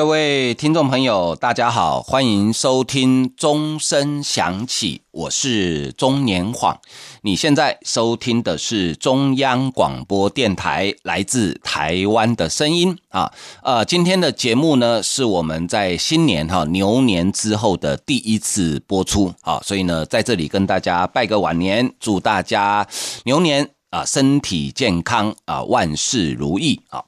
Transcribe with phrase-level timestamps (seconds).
[0.00, 6.80] 各位听众朋友，大家好，欢迎收听钟声响起，我是钟年晃。
[7.20, 13.30] 你现在收听的是中央广播电台来自台湾的声音啊。
[13.62, 22.88] 呃，今天的节目呢，是我们在新年哈牛年之后的第一次播出啊，所以呢，在这里跟大家拜个晚年，祝大家
[23.24, 27.04] 牛年啊身体健康啊，万事如意啊。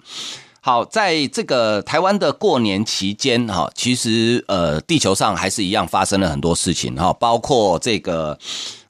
[0.64, 8.38] 好，在这个台湾的过年期间，哈，其实呃，地球上还是一样发生了很多事情，哈，包括这个。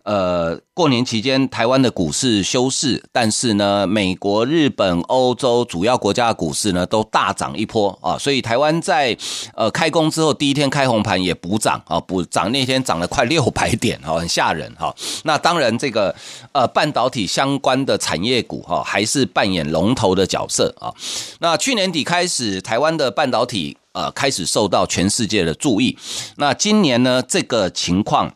[0.04, 9.16] 呃，过年期间，台湾的股市休市，但是呢，美国、日本、欧洲主要国家的股市呢都大涨一波啊，所以台湾在
[9.54, 14.92] 呃开工之后第一天开红盘也补涨啊，补涨那天涨了快六百点啊，很吓人哈。
[15.22, 16.12] 那当然，这个
[16.50, 20.92] 呃半导体相关的产业股哈还是扮演龙头的角色啊。
[21.38, 25.96] 那去年底开始，台湾的半导体呃开始受到全世界的注意，
[26.38, 28.34] 那今年呢这个情况。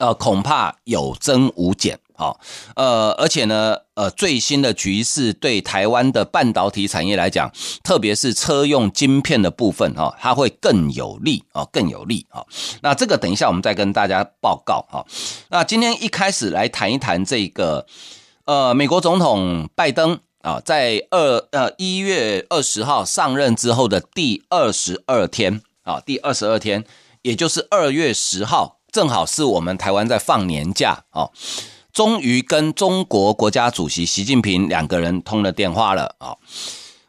[0.00, 2.40] 呃，恐怕有增无减，好，
[2.74, 7.52] 呃，而且呢，呃，最新的局势对台湾的半导体产业来讲，
[7.84, 12.46] 特别是车用晶片的部分，哈，它会更有利，哦，更有利，哈。
[12.80, 15.04] 那这个等一下我们再跟大家报告，哈。
[15.50, 17.84] 那今天一开始来谈一谈这个，
[18.46, 26.86] 呃，美国总统拜登啊，在二呃一月二十号上任之后的第二十二天，啊，第二十二天，
[27.20, 28.79] 也就是二月十号。
[28.92, 31.30] 正好是我们台湾在放年假哦，
[31.92, 36.36] 终于跟中国国家主席习近平两个人通了电话了啊。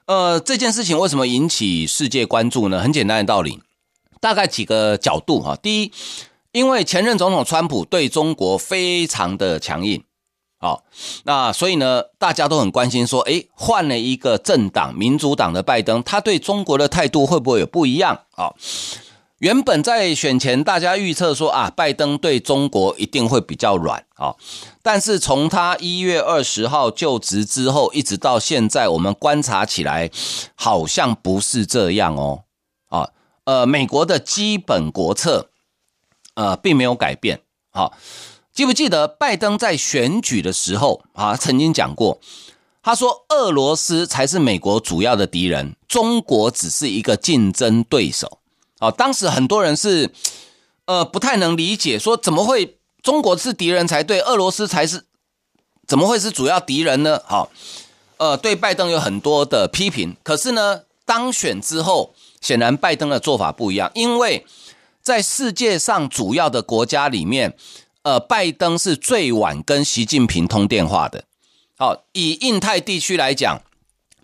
[0.06, 2.82] 呃，这件事情为什么引起世界关注呢？
[2.82, 3.62] 很简单的道理，
[4.20, 5.56] 大概几个角度哈。
[5.56, 5.92] 第一，
[6.52, 10.04] 因为前任总统川普对中国非常的强硬，
[10.60, 10.84] 好，
[11.24, 18.54] 那所以呢，大家都很关心说，诶，换了一个政党，民主党的拜登，他对中国的态度会不会有不一样啊？
[19.42, 24.36] 原本在选前，大家预测说啊，拜登对中国一定会比较软啊。
[24.84, 30.12] 但是从他一月二十号就职之后，一直到现在，我们观察起来，
[30.54, 32.44] 好像不是这样哦。
[32.90, 33.10] 啊，
[33.46, 35.50] 呃，美国的基本国策，
[36.36, 37.42] 呃，并没有改变。
[37.72, 37.98] 好，
[38.54, 42.22] 记不记得拜登在选举的时候啊，曾经讲过，
[42.84, 48.38] 他说俄罗斯才是美国主要的敌人，中国只是一个竞争对手。
[48.82, 50.10] 哦，当时很多人是，
[50.86, 55.06] 呃，不太能理解，说怎么会中国是敌人才对，俄罗斯才是，
[55.86, 57.22] 怎么会是主要敌人呢？
[57.28, 57.52] 好，
[58.18, 64.44] 呃，对拜登有很多的批评，可是呢，当选之后，显然拜登的做法不一样，因为
[65.04, 67.56] 在世界上主要的国家里面，
[68.02, 71.26] 呃，拜登是最晚跟习近平通电话的。
[71.78, 73.62] 好，以印太地区来讲。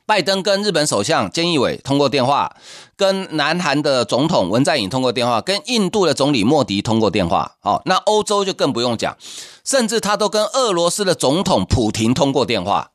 [0.08, 2.56] 拜登跟日本首相菅义伟通过电话，
[2.96, 7.58] 跟南韩的总统文在寅通过电话，跟印度的总理莫迪通过电话。
[7.60, 9.18] 好，那欧洲就更不用讲，
[9.66, 12.92] 甚至他都跟俄罗斯的总统普廷通过电话。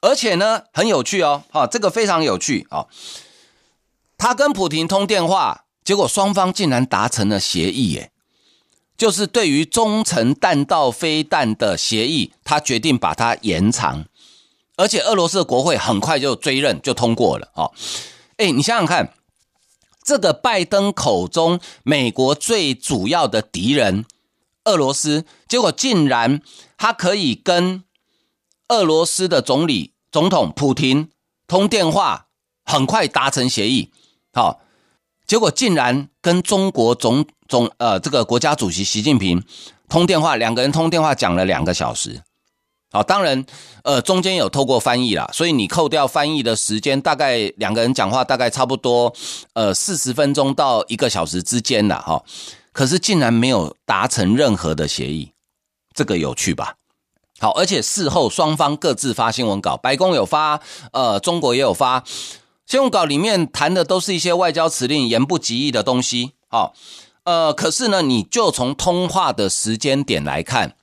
[0.00, 2.88] 而且呢，很有趣哦，哈，这个非常有趣哦。
[4.16, 8.10] 他跟普廷通电话，结果双方竟然达成了协议，耶，
[8.96, 14.06] 就是对于中程弹道飞弹的协议，他决定把它延长。
[14.78, 17.72] 而且俄罗斯的国会很快就追认，就通过了哦。
[18.36, 19.12] 诶，你想想看，
[20.04, 24.06] 这个拜登口中美国最主要的敌人
[24.66, 26.40] 俄罗斯，结果竟然
[26.76, 27.82] 他可以跟
[28.68, 31.10] 俄罗斯的总理、总统普京
[31.48, 32.28] 通电话，
[32.64, 33.90] 很快达成协议。
[34.32, 34.60] 好，
[35.26, 39.42] 结果竟然跟中国总总呃这个国家主席习近平
[39.88, 42.22] 通电话，两个人通电话讲了两个小时。
[42.90, 43.44] 好，当然，
[43.84, 49.14] 呃，中间有透过翻译啦，所以你扣掉翻译的时间，大概两个人讲话大概差不多，
[49.52, 52.02] 呃，四十分钟到一个小时之间啦。
[52.04, 52.24] 哈。
[52.72, 55.32] 可是竟然没有达成任何的协议，
[55.94, 56.76] 这个有趣吧？
[57.38, 60.60] 好，而且事后双方各自发新闻稿，白宫有发，
[60.92, 62.02] 呃，中国也有发
[62.66, 66.32] 新闻稿，里面谈的都是一些外交辞令、言不及义的东西。
[66.48, 66.72] 好，
[67.24, 70.77] 呃，可是呢，你就从通话的时间点来看。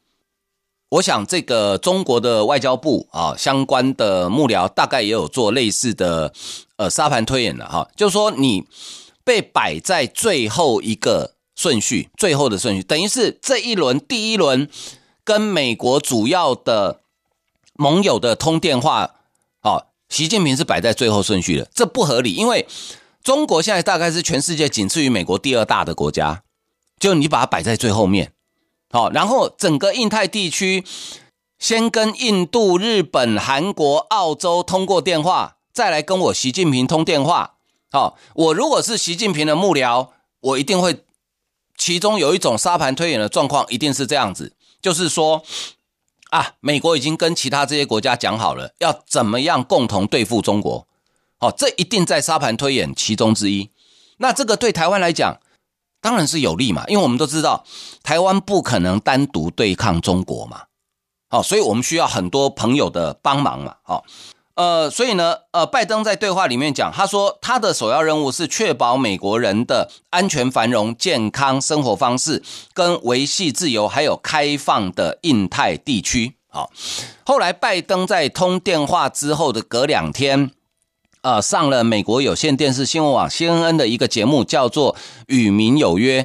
[0.90, 6.32] 我想，这个中国的外交部啊，相关的幕僚大概也有做类似的
[6.78, 8.66] 呃沙盘推演了哈，就是说你
[9.24, 14.70] 被摆在最后一个顺序，最后的顺序，等于是这一轮第一轮
[15.24, 17.02] 跟美国主要的
[17.74, 19.16] 盟友的通电话，
[19.64, 22.68] 哦，习近平是摆在最后顺序的，这不合理，因为
[23.24, 26.44] 中国现在大概是全世界仅次于美国第二大的国家，
[27.00, 28.32] 就你把它摆在最后面，
[28.96, 30.86] 好，然后整个印太地区
[31.60, 37.56] 先跟印度、日本、韩国、澳洲通过电话，再来跟我习近平通电话，
[37.92, 41.04] 好，我如果是习近平的幕僚，我一定会。
[41.78, 45.44] 其中有一种沙盘推演的状况，一定是这样子，就是说，
[46.30, 50.88] 啊，美国已经跟其他这些国家讲好了，要怎么样共同对付中国，
[51.38, 53.70] 好，这一定在沙盘推演其中之一。
[54.20, 55.38] 那这个对台湾来讲，
[56.06, 57.66] 当然是有利嘛，因为我们都知道，
[58.04, 60.66] 台湾不可能单独对抗中国嘛，
[61.32, 64.06] 好，所以我们需要很多朋友的帮忙嘛，好。
[64.54, 72.44] 呃，所以呢，呃，拜登在对话里面讲，他说他的首要任务是确保美国人的安全、繁荣、健康生活方式，
[72.74, 76.36] 跟维系自由还有开放的印太地区。
[76.48, 76.72] 好，
[77.26, 80.52] 后来拜登在通电话之后的隔两天，
[81.26, 84.94] 呃，上了美国有线电视新闻网 CNN 的一个节目，叫做
[85.26, 86.22] 《与民有约》，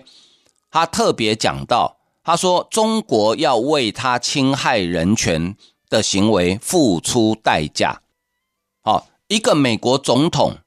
[0.71, 5.57] 他特别讲到，他说中国要为他侵害人权
[5.89, 8.03] 的行为付出代价。
[8.83, 10.59] 好，一个美国总统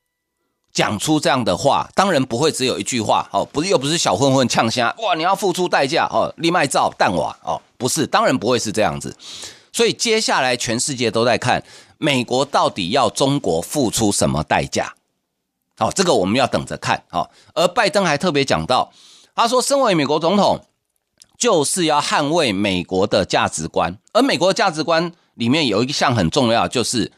[0.74, 3.30] 讲出这样的话，当然不会只有一句话。
[3.32, 9.16] 哦，不是，又不是小混混呛声，哇，你要付出代价哦，立麦照弹瓦哦，不是，当然不会是这样子。
[9.72, 11.64] 所以接下来全世界都在看
[12.04, 14.94] 美国到底要中国付出什么代价。
[15.78, 17.02] 好，这个我们要等着看。
[17.10, 18.92] 好，而拜登还特别讲到，
[19.34, 20.66] 他说，身为美国总统，
[21.38, 27.12] 就是要捍卫美国的价值观，而美国的价值观里面有一项很重要，就是。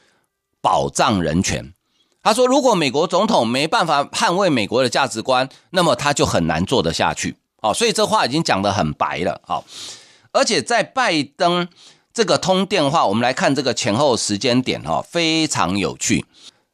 [0.61, 1.73] 保障人权，
[2.23, 9.39] 他说：“如果美国总统没办法捍卫美国的价值观，那么他就很难做得下去。”好，所以这话已经讲得很白了。
[9.45, 9.63] 好，
[10.31, 11.67] 而且在拜登
[12.15, 16.25] 这个通电话，我们来看这个前后时间点，哈，非常有趣。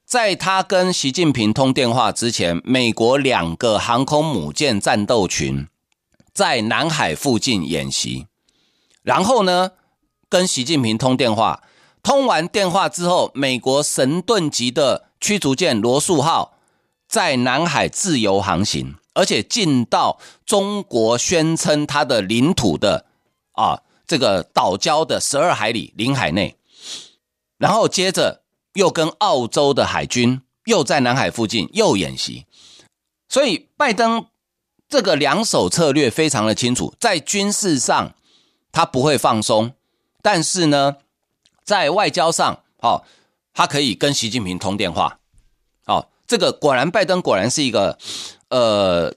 [0.06, 5.68] 在他跟习近平通电话之前，美国两个航空母舰战斗群
[6.32, 8.28] 在南海附近演习，
[9.02, 9.72] 然后呢，
[10.30, 11.64] 跟习近平通电话。
[12.04, 16.60] 通完电话之后，美国神盾级的驱逐舰罗素号
[17.08, 23.06] 在南海自由航行，而且进到中国宣称它的领土的
[23.54, 26.58] 啊这个岛礁的十二海里领海内，
[27.58, 28.44] 然后接着
[28.74, 32.46] 又跟澳洲的海军又在南海附近又演习，
[33.30, 34.26] 所以拜登
[34.90, 38.14] 这个两手策略非常的清楚，在军事上
[38.74, 39.72] 他不会放松，
[40.22, 40.98] 但是呢。
[41.64, 43.06] 在外交上，好，
[43.54, 45.20] 他可以跟习近平通电话，
[45.86, 47.98] 好，这个果然，拜登果然是一个
[48.50, 49.14] 呃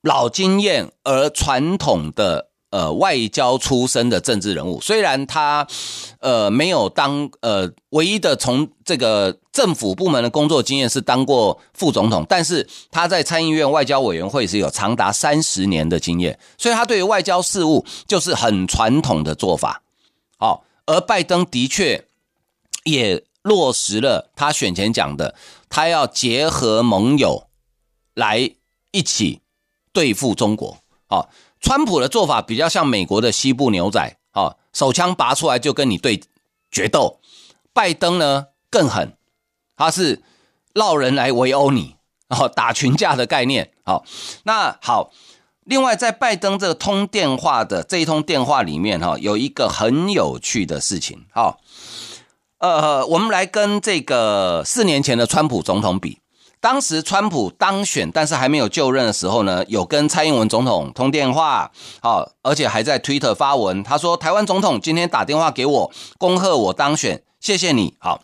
[0.00, 4.80] 老经验而传统的呃外交出身的政治人物。
[4.80, 5.64] 虽然他
[6.18, 19.82] 呃没有当呃唯一的从这个政府部门的工作经验是当过副总统，但是他在参议院外交委员会是有长达三十年的经验，所以他对于外交事务就是很传统的做法，
[20.36, 20.64] 好。
[20.86, 22.04] 而拜登的确
[22.84, 25.34] 也落实了他选前讲的，
[25.70, 27.46] 他要结合盟友
[28.12, 28.50] 来
[28.90, 29.40] 一起
[29.94, 30.83] 对付中国。
[31.06, 31.28] 好，
[31.60, 36.22] 川普的做法比较像美国的西部牛仔，好，手枪拔出来就跟你对
[36.70, 37.20] 决斗。
[37.72, 39.16] 拜登呢更狠，
[39.76, 40.22] 他是
[40.72, 41.96] 绕人来围殴你，
[42.28, 43.72] 然哦，打群架的概念。
[43.84, 44.04] 好，
[44.44, 45.12] 那好。
[45.66, 51.56] 另外，在拜登这个通电话的这一通电话里面，哈，有一个很有趣的事情，哈，
[52.58, 56.18] 呃，我们来跟这个四年前的川普总统比，
[56.64, 68.22] 当时川普当选，但是还没有就任的时候呢，有跟蔡英文总统通电话，好，而且还在 Twitter 发文，他说：“台湾总统今天打电话给我，恭贺我当选，谢谢你。”好，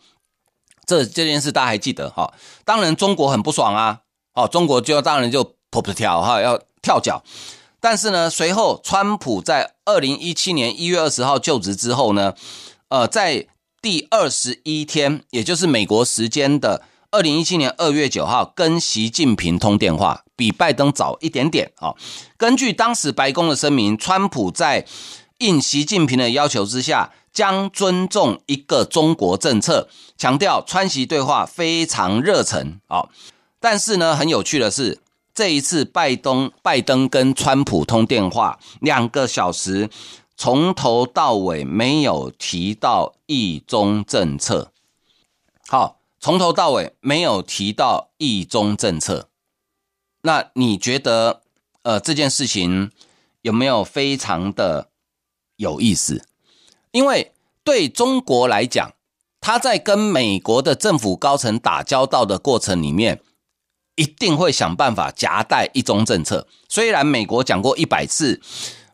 [0.87, 2.32] 这这件事大家还记得哈？
[2.64, 3.99] 当然中国很不爽啊，
[4.32, 6.59] 哦，中国就当然就噗噗跳哈要。
[6.82, 7.23] 跳脚，
[7.78, 12.32] 但是呢，随后川普在二零一七年一月二十号就职之后呢，
[12.88, 13.47] 呃，在
[13.82, 16.80] 第二十一天，也就是美国时间的
[17.12, 21.95] 二零一七年二月九号，跟习近平通电话，比拜登早一点点啊。
[22.37, 24.87] 根据当时白宫的声明，川普在
[25.38, 33.09] 应习近平的要求之下，将尊重一个中国政策，强调川习对话非常热忱啊。
[33.59, 35.00] 但是呢，很有趣的是。
[35.33, 39.88] 这一次，拜登拜登跟川普通电话两个小时，
[40.37, 44.73] 从头到尾没有提到一中政策。
[45.69, 49.31] 好，从头到尾没有提到一中政策。
[50.23, 51.41] 那你觉得，
[51.83, 52.91] 呃，这件事情
[53.41, 54.91] 有没有非常的
[55.57, 56.23] 有意思？
[56.93, 57.33] 因为
[57.65, 58.93] 对中国来讲，
[59.41, 63.23] 他在跟美国的政府高层打交道的过程里面，
[63.97, 66.47] 一定会想办法夹带一中政策。
[66.69, 68.43] 虽然美国讲过一百次，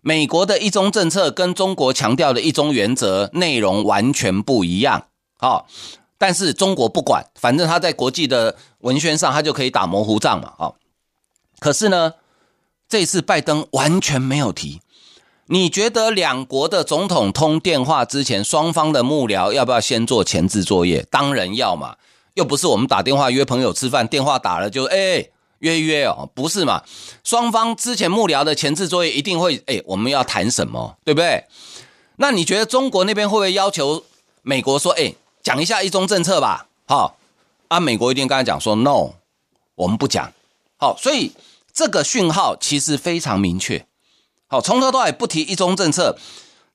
[0.01, 5.09] 美国的一中政策跟中国强调的一中原则内容完全不一样。
[5.39, 5.67] 好，
[6.19, 10.53] 但是中国不管，反正他在国际的文宣上，他就可以打模糊仗嘛。
[10.57, 10.77] 好，
[11.59, 12.15] 可是呢，
[12.89, 14.81] 这次拜登完全没有提。
[15.49, 21.07] 你觉得两国的总统通电话之前，双方的幕僚要不要先做前置作业？
[21.09, 21.97] 当然要嘛，
[22.35, 25.29] 又不是我们打电话约朋友吃饭，电话打了就哎
[25.61, 26.83] 约约哦，不是嘛？
[27.23, 31.45] 双方之前幕僚的前置作业一定会哎，我们要谈什么，对不对？
[32.17, 34.03] 那你觉得中国那边会不会要求
[34.43, 35.15] 美国说哎，
[35.47, 36.67] 讲一下一中政策吧？
[36.89, 37.19] 好，
[37.69, 39.13] 啊，美国一定刚才讲说 no，
[39.77, 40.33] 我们不讲。
[40.77, 41.31] 好，所以
[41.73, 43.87] 这个讯号其实非常明确。
[44.49, 46.19] 好，从头到尾不提一中政策，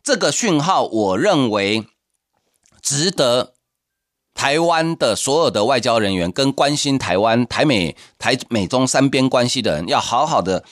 [0.01, 1.85] 这个讯号，我认为
[2.81, 3.51] 值得
[4.33, 10.63] 台湾的所有的外交人员跟关心台湾、台美、台美中三边关系的人，要好好的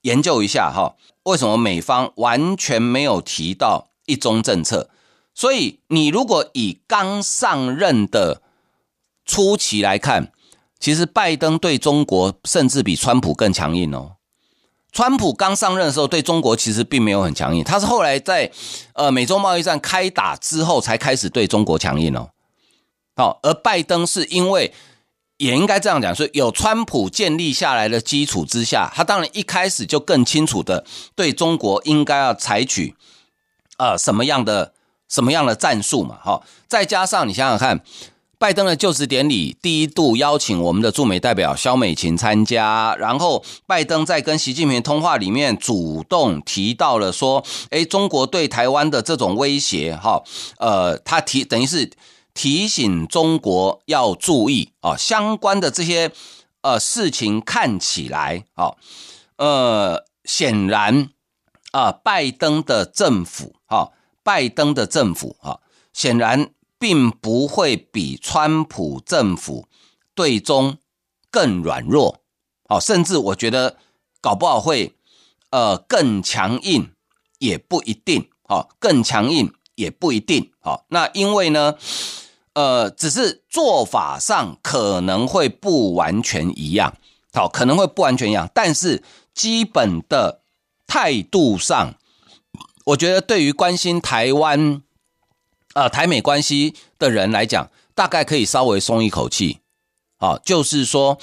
[0.00, 0.96] 研究一下哈。
[1.24, 4.88] 为什么美方完全没有提到一中政策？
[5.34, 8.42] 所以，你如果以刚上任的
[9.24, 10.30] 初期来看，
[10.78, 14.16] 其实拜登对中国甚至比川普更强硬哦。
[14.92, 18.52] 川普刚上任的时候，对中国其实并没有很强硬，他是后来在
[18.92, 22.28] 呃美中贸易战开打之后才开始对中国强硬哦。
[23.16, 24.74] 好，而拜登是因为
[25.38, 30.84] 也应该这样讲，所以有川普建立下来的基础之下，他当然一开始就更清楚的
[31.14, 32.94] 对中国应该要采取
[33.78, 34.74] 呃什么样的
[35.12, 36.16] 什么样的战术嘛。
[36.24, 37.84] 哈，再加上你想想看。
[38.42, 50.24] 拜登的就职典礼第一度邀请我们的驻美代表肖美琴参加，然后拜登在跟习近平通话里面主动提到了说，诶，中国对台湾的这种威胁，哈，
[50.58, 51.92] 呃，他提等于是
[52.34, 56.10] 提醒中国要注意啊，相关的这些
[56.62, 58.72] 呃事情看起来啊，
[59.36, 61.10] 呃，显然
[61.70, 63.92] 啊，拜登的政府，哈，
[64.22, 65.60] 拜登的政府，啊，
[65.92, 66.50] 显然。
[66.82, 69.68] 并不会比川普政府
[70.16, 70.78] 对中
[71.30, 72.18] 更软弱，
[72.64, 73.76] 哦，甚至我觉得
[74.20, 74.92] 搞不好会
[75.50, 76.90] 呃更强硬，
[77.38, 81.76] 也不一定，哦，更强硬也不一定，哦，那因为呢，
[82.54, 86.96] 呃，只是做法上可能会不完全一样，
[87.32, 90.40] 好，可能会不完全一样，但是基本的
[90.88, 91.94] 态度上，
[92.84, 94.82] 我觉得对于关心台湾。
[95.74, 99.60] 呃，台美关系的人来讲，大概可以稍微松一口气，
[100.18, 101.18] 啊，就是说，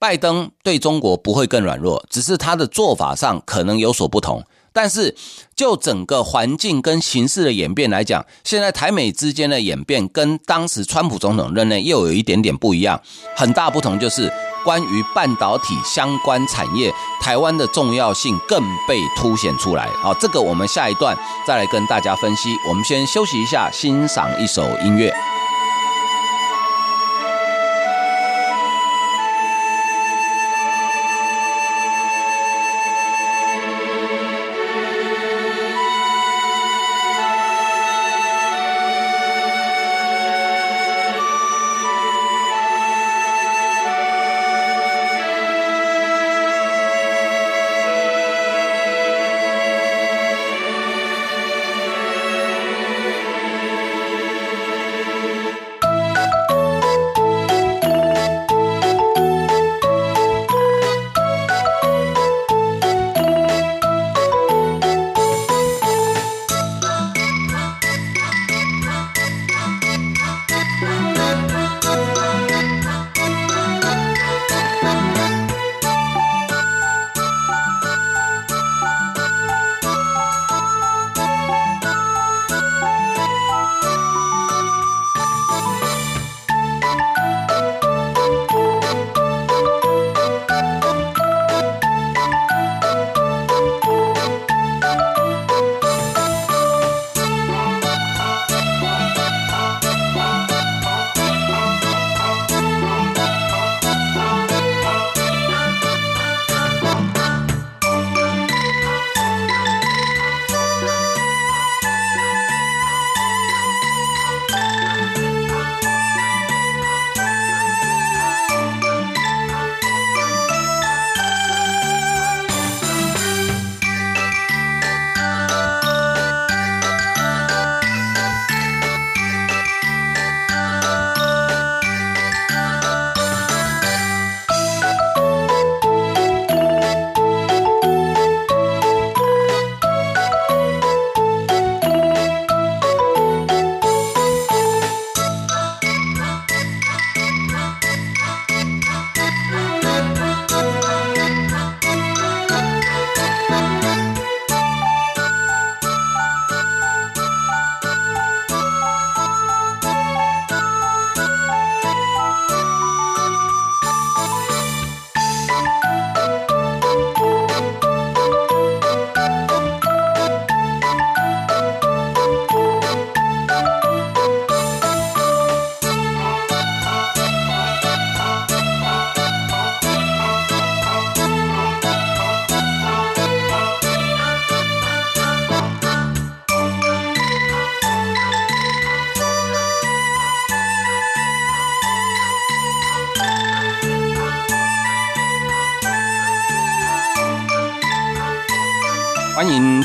[0.00, 4.44] 拜登对中国不会更软弱，只是他的做法上可能有所不同。
[4.74, 5.16] 但是
[5.56, 13.00] 就整个环境跟形势的演变来讲，现在台美之间的演变跟当时川普总统任内又有一点点不一样，
[13.34, 14.30] 很大不同就是。
[14.64, 16.90] 关于半导体相关产业，
[17.20, 19.86] 台湾的重要性更被凸显出来。
[20.00, 21.14] 好，这个我们下一段
[21.46, 22.48] 再来跟大家分析。
[22.66, 25.12] 我们先休息一下，欣赏一首音乐。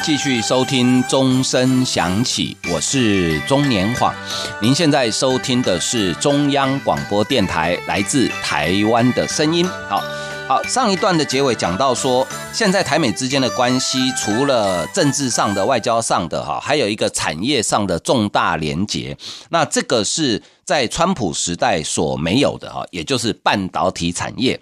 [0.03, 4.13] 继续收听钟声响起，我是钟年晃。
[4.61, 9.67] 您现在收听的是中央广播电台来自台湾的声音。
[9.89, 10.01] 好，
[10.47, 19.17] 好，上一段的结尾讲到说，现在台美之间的关系，除了政治上的、外交上的哈，还有一个产业上的重大连结。
[19.49, 24.59] 那这个是在川普时代所没有的哈，也就是半导体产业。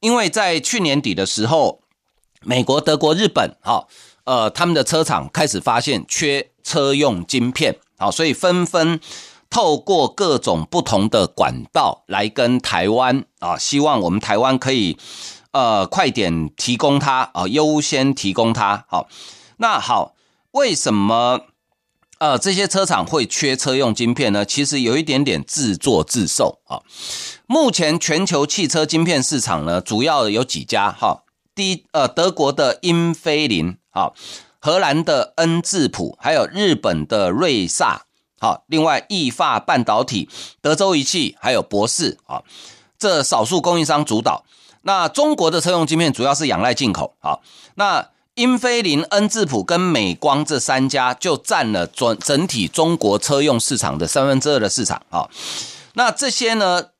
[0.00, 1.80] 因为在去年底的时候，
[2.42, 3.86] 美国、德国、日本哈。
[4.24, 9.00] 呃，他们的车厂开始发现缺车用晶片，好，所以纷纷
[9.48, 14.96] 透过各种不同的管道来跟台湾啊，希望我们台湾可以
[15.50, 18.84] 呃快点提供它啊，优先提供它。
[18.88, 19.08] 好，
[19.56, 20.14] 那好，
[20.52, 21.40] 为什么
[22.18, 24.44] 呃这些车厂会缺车用晶片呢？
[24.44, 26.82] 其实有一点点自作自受啊。
[27.46, 33.79] 目前全球汽车晶片市场呢，主要有几家哈，第一呃德国的英飞凌。
[33.90, 34.14] 好，
[34.60, 38.06] 荷兰的恩智浦，还有日本的瑞萨，
[38.38, 40.28] 好，另外意法半导体、
[40.60, 42.42] 德州仪器，还有博世，啊，
[42.98, 44.44] 这少数供应商主导。
[44.82, 47.42] 那中国的车用晶片主要是仰赖进口，好，
[47.74, 55.28] 那英飞凌、恩智浦跟美光这三家就占了整整体中国车用市场的三分之二的市场，啊，
[55.94, 56.90] 那这些呢，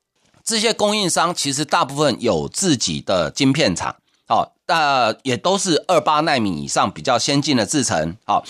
[0.43, 3.95] 这些供应商其实大部分有自己的晶片厂。
[4.31, 8.15] 好，那也都是二八纳米以上比较先进的制程。
[8.25, 8.45] 好，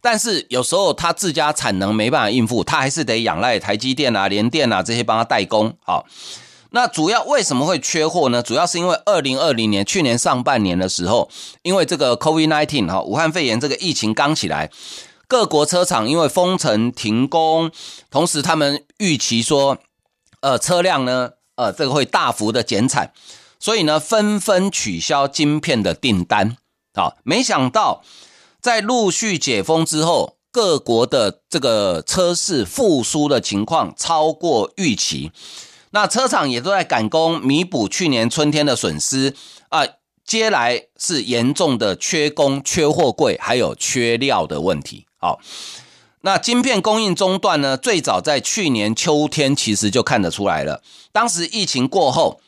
[0.00, 5.76] 但是有时候它自家产能没办法应付，它还是得仰赖台积电啊、联电啊这些帮它代工。
[5.84, 6.06] 好，
[6.70, 8.44] 那主要为什么会缺货呢？
[8.44, 11.28] 主要是因为二零二零年去年上半年的时候，
[11.62, 14.70] 因为这个 COVID-19 哈，武汉肺炎这个疫情刚起来，
[15.26, 17.72] 各国车厂因为封城停工，
[18.08, 19.78] 同时他们预期说，
[20.42, 23.12] 呃，车辆呢，呃，这个会大幅的减产。
[23.64, 26.58] 所以呢，纷纷取消晶片的订单。
[26.92, 28.04] 啊，没想到
[28.60, 35.32] 在陆续解封之后，各国的这个车市复苏的情况超过预期。
[35.92, 39.34] 那车厂也都在赶工弥补去年春天的损失
[39.70, 39.86] 啊。
[40.26, 45.06] 接来是严重的缺工、缺货柜，还有缺料的问题。
[45.16, 45.40] 好，
[46.20, 50.82] 那晶片供应中断呢，最早在去年秋天其实就看得出来了。
[51.12, 52.42] 当时疫情过后。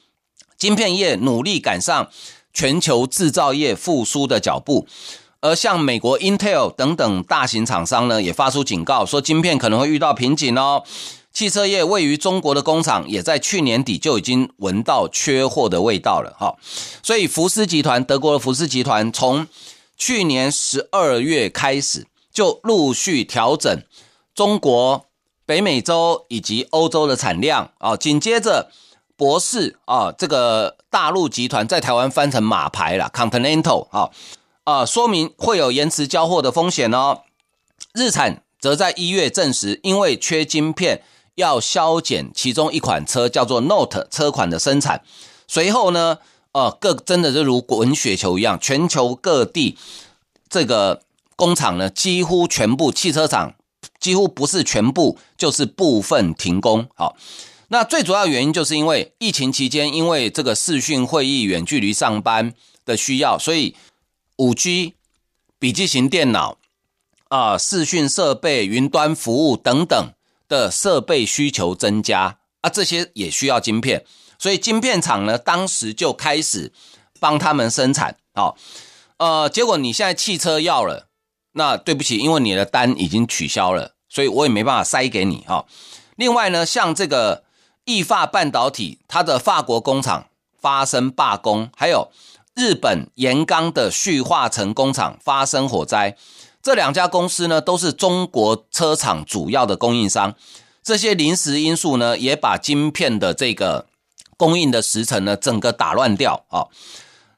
[0.59, 2.09] 晶片业努力赶上
[2.53, 4.87] 全球制造业复苏的脚步，
[5.41, 10.83] 而像美国 Intel 等等大型厂商呢，也发出警告说，晶片可能会遇到瓶颈哦。
[11.33, 16.57] 汽车业位于中国的工厂，也在去年底就已经闻到缺货的味道了哈。
[17.03, 19.47] 所以福斯集团，德国的福斯集团，从
[19.99, 23.83] 去年十二月开始就陆续调整
[24.35, 25.05] 中国、
[25.45, 28.71] 北美洲以及欧洲的产量啊，紧接着。
[29.17, 34.11] 博世啊，这个大陆集团在台湾翻成马牌了，Continental 啊
[34.65, 37.23] 啊，说明会有延迟交货的风险哦。
[37.95, 41.03] 日产则在一月证实，因为缺晶片，
[41.37, 45.03] 要削减其中一款车叫做 Note 车款的生产。
[45.49, 46.19] 随后呢，
[46.53, 49.79] 呃，各真的就如滚雪球一样，全球各地
[50.51, 51.03] 这个
[51.37, 53.55] 工厂呢，几乎全部汽车厂
[53.99, 56.87] 几乎不是全部，就是部分停工。
[56.95, 57.17] 好。
[57.69, 63.75] 那最主要原因就是因为疫情期间，因为这个视讯会议、远距离上班的需要，所以
[64.37, 64.95] 五 G、
[65.59, 66.59] 笔记型电脑
[67.27, 70.13] 啊、视讯设备、云端服务等等
[70.49, 74.05] 的设备需求增加啊，这些也需要晶片，
[74.39, 76.73] 所以晶片厂呢，当时就开始
[77.19, 78.17] 帮他们生产。
[78.33, 78.57] 好，
[79.17, 81.09] 呃，结果你现在汽车要了，
[81.55, 85.67] 那对不起，因为你的单已经取消了，所以我也没办法塞给你哈。
[86.15, 87.46] 另外呢，像这个。
[87.87, 90.27] 意法半导体，它的法国工厂
[90.61, 92.11] 发生罢工，还有
[92.55, 96.17] 日本岩钢的旭化成工厂发生火灾，
[96.61, 100.35] 这两家公司呢都是中国车厂主要的供应商。
[100.83, 103.87] 这些临时因素呢，也把晶片的这个
[104.37, 106.67] 供应的时程呢整个打乱掉啊。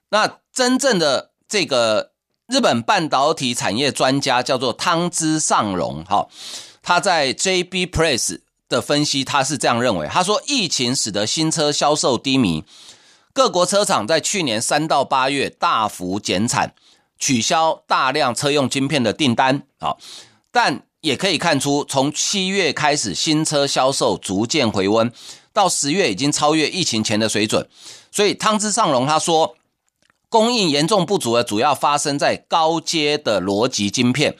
[0.08, 2.12] 那真正的这个
[2.46, 6.26] 日本半导体产业专家叫做汤之上荣，哈，
[6.82, 8.40] 他在 JB Press。
[8.68, 10.06] 的分析，他是这样认为。
[10.06, 12.64] 他说，疫情使得新车销售低迷，
[13.32, 16.74] 各国车厂在去年三到八月大幅减产，
[17.18, 19.62] 取消大量车用晶片的订单。
[19.80, 19.98] 好，
[20.52, 25.10] 但也可以看出，从七月开始，新车销售逐渐回温，
[25.52, 27.66] 到十月已经超越疫情前的水准。
[28.12, 29.56] 所以汤之上隆他说，
[30.28, 34.36] 供应严重不足的主要发生在高阶的逻辑晶片，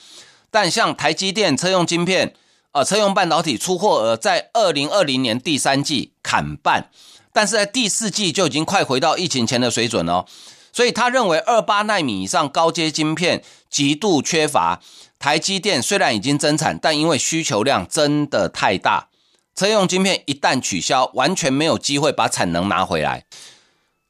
[0.51, 2.35] 但像台积电车用晶片。
[2.79, 6.91] 呃，车用半导体出货额在二零二零年第三季砍半，
[7.33, 10.27] 但是在第四季就已经快回到疫情前的水准了。
[10.73, 14.81] 所以他认为，二八纳米以上高阶晶片极度缺乏。
[15.19, 19.09] 台积电虽然已经增产，但因为需求量真的太大，
[19.57, 23.25] 车用晶片一旦取消，完全没有机会把产能拿回来。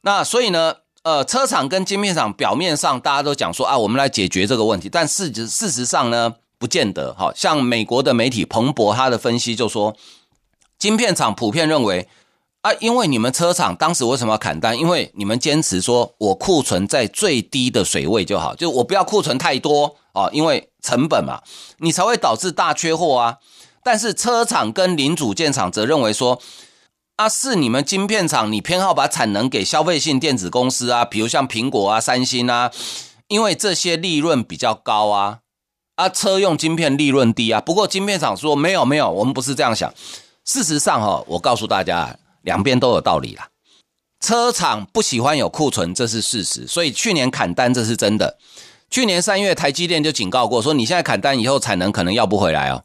[0.03, 7.15] 那所以呢，呃，车厂跟晶片厂表面上大家都讲说啊，我们来解决这个问题，但事实事实上呢，不见得。
[7.19, 9.97] 好像美国的媒体彭博他的分析就说，
[10.79, 12.09] 晶片厂普遍认为。
[12.61, 14.77] 啊，因为你们车厂当时为什么要砍单？
[14.77, 21.41] 因为你们坚持说我库存在最低的水位就好，就我不要库存太多啊，因为成本嘛，
[21.79, 23.37] 你才会导致大缺货啊。
[23.85, 26.43] 但是车厂跟零组件厂则认为说，
[27.15, 32.73] 啊，是你们晶片厂，你偏好把产能给消费性电子公司啊，比如像苹果啊、三星啊，
[33.29, 35.39] 因为这些利润比较高啊，
[35.99, 37.61] 啊，车用晶片利润低啊。
[37.61, 39.93] 不过晶片厂说没有没有，我们不是这样想。
[40.45, 42.17] 事实上哈，我告诉大家。
[42.43, 43.49] 两边都有道理啦，
[44.21, 48.39] 车厂不喜欢有库存，这是事实，所以去年砍单这是真的。
[48.89, 52.85] 去年三月，台积电就警告过，说你现在砍单以后，产能可能要不回来哦。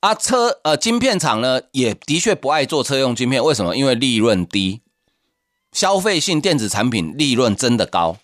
[0.00, 3.76] 啊，车呃，晶片厂呢也的确不爱做车用晶片，为什么？
[3.76, 4.80] 因为利润低，
[5.70, 8.16] 消费性电子产品利润真的高，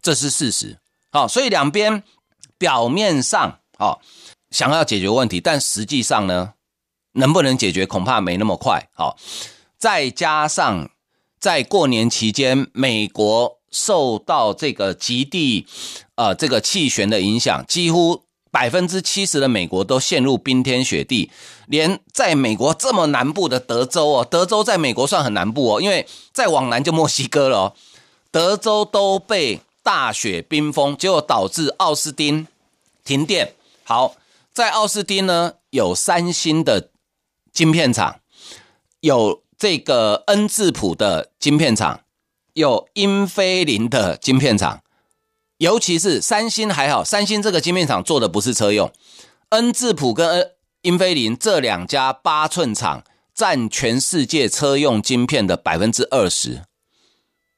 [0.00, 0.78] 这是事实。
[1.10, 2.04] 好，所以两边
[2.56, 3.98] 表面上哦
[4.50, 6.54] 想要解决问题，但实际上呢，
[7.12, 8.88] 能不能解决，恐怕没那么快。
[8.94, 9.16] 好。
[9.78, 10.90] 再加上
[11.38, 15.66] 在过年期间，美国受到这个极地
[16.16, 21.30] 呃这个气旋的影响，几乎百分之七十的美国都陷入冰天雪地，
[21.66, 27.74] 连在美国这么南部的德州哦，德州在美国算很南部哦，因为再往南就墨西哥了哦，
[28.30, 32.46] 德州都被大雪冰封，结果导致奥斯汀
[33.02, 33.54] 停电。
[33.90, 34.14] 好，
[34.52, 36.90] 在奥斯汀呢，有三星的
[37.52, 38.20] 晶片厂，
[39.00, 39.42] 有。
[39.58, 42.00] 这个恩智浦的晶片厂，
[42.54, 44.80] 有英飞凌的晶片厂，
[45.58, 48.90] 尤其是三星还好，三星这个晶片厂做的不是车用，
[49.50, 56.62] 恩智浦跟恩英飞凌这两家八寸厂占全世界车用晶片的百分之二十，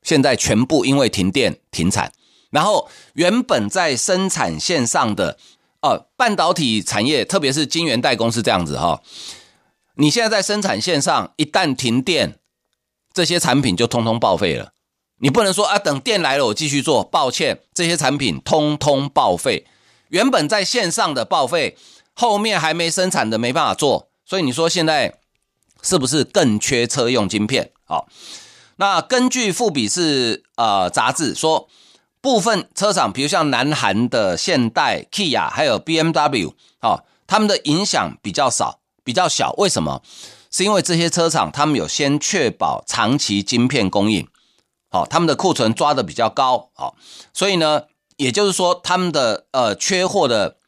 [0.02, 2.12] 现在全部因为停电停产，
[2.50, 5.38] 然后原本在生产线上的
[5.82, 9.02] 哦，半导体产业，特别是晶圆代工是这样子哈。
[9.96, 12.38] 你现在在生产线上，一旦停电，
[13.12, 14.72] 这些产品就通通报废了。
[15.18, 17.04] 你不能说啊，等电来了我继续做。
[17.04, 19.66] 抱歉，这些产品通通报废。
[20.08, 21.76] 原本在线上的报废，
[22.14, 24.08] 后面还没生产的没办法做。
[24.24, 25.18] 所以你说现在
[25.82, 27.70] 是不是更缺车用晶片？
[27.84, 28.08] 好，
[28.76, 31.68] 那根据富比士呃杂志说，
[32.22, 38.78] 部分车厂，比如像南韩的现代、Kia 还有 BMW，好，他们的影响比较少。
[39.04, 40.00] 比较小，为什么？
[40.48, 44.28] 是因为这些车厂他们有先确保长期晶片供应，
[44.88, 46.94] 好，他们的库存抓得比较高，好，
[47.32, 47.82] 所以呢，
[48.16, 50.58] 也就是说他们的呃缺货的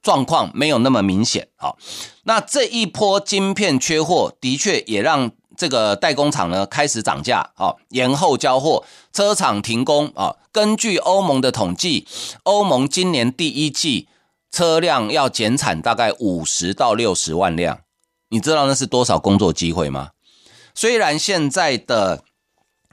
[0.00, 1.76] 状况没有那么明显，好，
[2.22, 10.36] 那这一波晶片缺货的确也让这个代工厂呢开始涨价，好，延后交货，车厂停工啊。
[10.50, 12.06] 根据欧盟的统计，
[12.44, 14.08] 欧盟今年第一季。
[14.52, 17.82] 车辆要减产大概五十到六十万辆，
[18.30, 20.10] 你知道那是多少工作机会吗？
[20.74, 22.24] 虽然现在的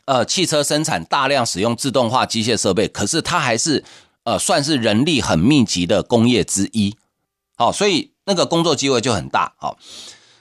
[0.05, 3.83] 呃汽车生产大量使用自动化机械设备，可是它还是
[4.23, 6.95] 呃算是人力很密集的工业之一。
[7.55, 9.55] 好，所以那个工作机会就很大。
[9.57, 9.79] 好，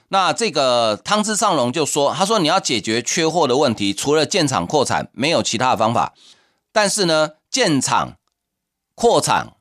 [0.09, 6.13] 那这个汤之上龙就说，他说你要解决缺货的问题，除了建厂扩产，没有其他的方法。
[6.71, 8.17] 但是呢，建厂
[8.95, 9.53] 扩产。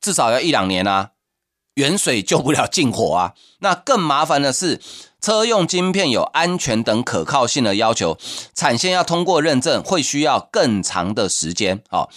[0.00, 1.12] 至少要一两年啊，
[1.76, 3.32] 远水救不了近火啊。
[3.60, 4.78] 那更麻烦的是，
[5.18, 8.18] 车用晶片有安全等可靠性的要求，
[8.54, 11.82] 产线要通过认证，会需要更长的时间。
[11.88, 12.10] 好，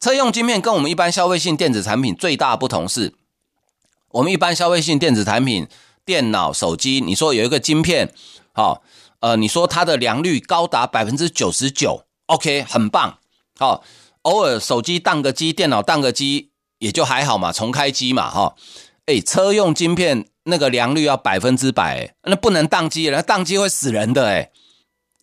[0.00, 3.12] 车用晶片跟我们一般消费性电子产品最大不同是，
[4.12, 5.68] 我们一般消费性电子产品，
[6.04, 8.12] 电脑、手机，你说有一个晶片，
[8.52, 8.82] 好，
[9.20, 13.18] 呃，你说它的良率高达百分之九十九，OK，很棒。
[13.58, 13.82] 好，
[14.22, 16.50] 偶尔手机当个机，电脑当个机。
[16.80, 18.56] 也就还好嘛，重开机嘛，哈，
[19.06, 24.50] 哎，车用晶片那个良率要百分之百，那不能宕机，那宕机会死人的，哎，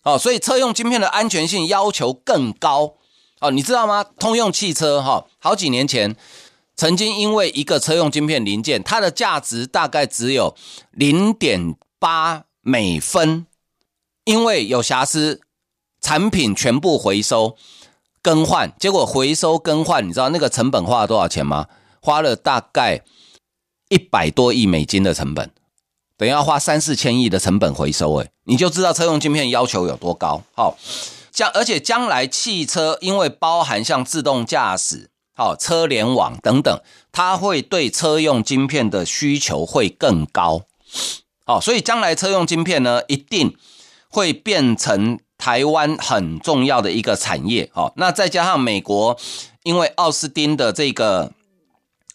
[0.02, 2.96] 哦，所以车用晶片的安全性要求更高，
[3.42, 4.04] 哦，你知道吗？
[4.18, 6.16] 通用汽车哈，好几年前
[6.76, 10.56] 曾经因为一个车用晶片零件，它的价值大概只有
[10.92, 13.46] 零点八美分，
[14.26, 15.42] 因为有瑕疵，
[16.00, 17.56] 产品全部回收。
[18.24, 21.66] 更换，结果回收更换，你知道那个成本花了多少钱吗？
[22.00, 23.04] 花了大概
[23.90, 25.50] 一百多亿美金的成本，
[26.18, 30.44] 等于要花三四千亿的成本回收，诶，你就知道车用晶片要求有多高。
[30.54, 30.78] 好，
[31.32, 35.10] 将而且将来汽车因为包含像自动驾驶，
[35.42, 36.80] 哦，车联网等等，
[37.12, 40.62] 它会对车用晶片的需求会更高。
[41.48, 43.58] 哦，所以将来车用晶片呢，一定
[44.08, 47.72] 会变成台湾很重要的一个产业。
[47.74, 49.18] 哦，那再加上美国，
[49.64, 51.32] 因为奥斯汀的这个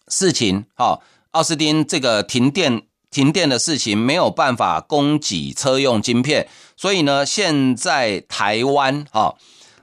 [0.06, 1.00] 事情，哦，
[1.32, 9.34] 奥斯汀这个停电停电的事情没有办法供给车用晶片，所以呢，现在台湾，哈，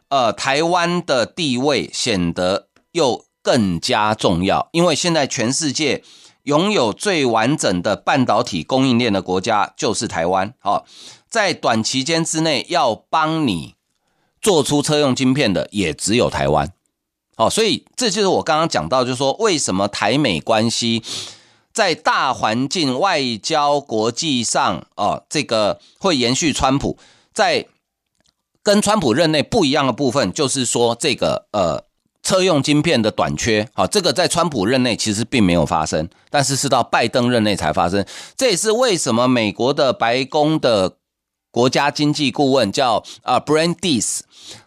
[0.07, 6.01] 呃，台湾的地位显得又更加重要，因为现在全世界
[6.43, 10.53] 拥有最完整的半导体供应链的国家就是台湾。
[10.59, 10.85] 好，
[11.29, 13.75] 在短期间之内要帮你
[14.41, 16.71] 做出车用晶片的也只有台湾。
[17.35, 21.03] 好，所以这就是我刚刚讲到，就是说为什么台美关系
[21.73, 26.97] 在大环境、外交、国际上，哦，这个会延续川普
[27.33, 27.67] 在
[28.61, 31.83] 跟川普任内不一样的部分，就是说这个呃。
[32.23, 38.05] 车用晶片的短缺，好，这个在川普任内其实并没有发生，但是是到拜登任内才发生。
[38.37, 40.95] 这也是为什么美国的白宫的
[41.51, 44.21] 国家经济顾问叫啊 Brandis，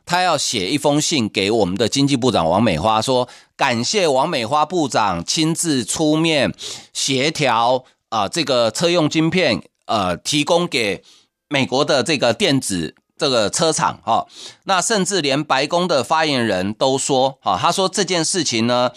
[0.04, 6.54] 他要写一封信给我们的经济部长王美花，说感谢王美花部长亲自出面
[6.92, 11.02] 协调啊，这个车用晶片呃提供给
[11.48, 12.94] 美国的这个电子。
[13.16, 14.26] 这个车厂哈，
[14.64, 18.90] 那甚至连白宫的发言人都说哈，他说这件事情呢，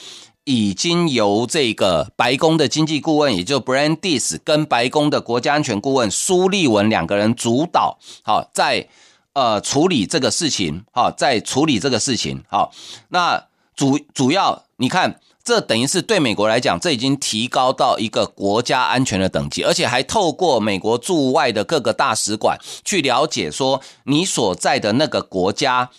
[0.44, 8.88] 已经由这个白宫的经济顾问，也就 Brandis 跟白宫的国家安全顾问苏利文两个人主导，好，在
[9.34, 12.72] 呃处理这个事情，好，在处理这个事情，好，
[13.10, 15.20] 那主主要你看。
[15.42, 25.90] 这等于是对美国来讲，这已经提高到一个国家安全的等级，而且还透过美国驻外的各个大使馆去了解，说你所在的那个国家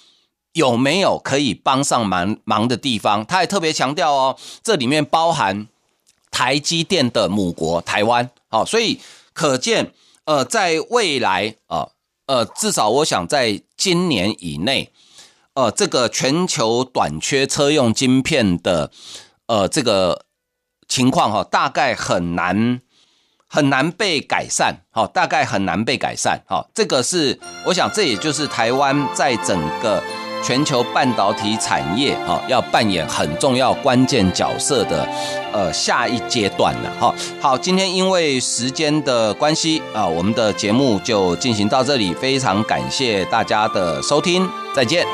[0.53, 3.27] 有没有可以帮上忙忙的地方。
[3.27, 5.67] 他还特别强调哦，这里面包含
[6.31, 8.31] 台积电的母国台湾。
[8.49, 9.01] 好，所以
[9.33, 9.93] 可见，
[10.27, 11.89] 呃，在未来啊，
[12.27, 14.93] 呃，至少我想在今年以内，
[15.55, 18.93] 呃，这个全球短缺车用晶片的。
[19.51, 20.27] 呃，这个
[20.87, 22.81] 情况哈，大概很难
[23.49, 27.37] 很难被改善，好，大概很难被改善，好，这个是
[27.67, 30.01] 我想，这也就是台湾在整个
[30.41, 35.05] 全球半导体产业哈，要扮演很重要关键角色的
[35.53, 45.05] 呃下一阶段了，哈，好，今天因为时间的关系啊，我们的节目就进行到这里，非常感谢大家的收听，再见。